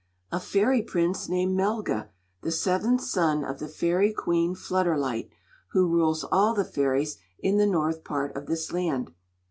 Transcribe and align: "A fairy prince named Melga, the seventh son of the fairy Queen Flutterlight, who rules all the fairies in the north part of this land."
"A 0.31 0.39
fairy 0.39 0.81
prince 0.81 1.29
named 1.29 1.55
Melga, 1.55 2.09
the 2.41 2.49
seventh 2.49 3.01
son 3.01 3.45
of 3.45 3.59
the 3.59 3.67
fairy 3.67 4.11
Queen 4.11 4.55
Flutterlight, 4.55 5.29
who 5.73 5.85
rules 5.87 6.23
all 6.31 6.55
the 6.55 6.65
fairies 6.65 7.19
in 7.37 7.57
the 7.59 7.67
north 7.67 8.03
part 8.03 8.35
of 8.35 8.47
this 8.47 8.71
land." 8.73 9.11